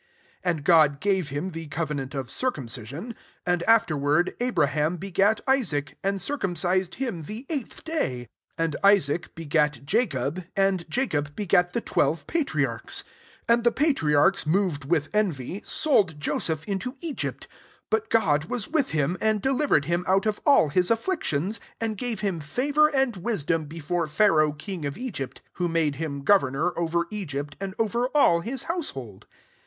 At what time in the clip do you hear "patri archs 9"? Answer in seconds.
12.25-13.57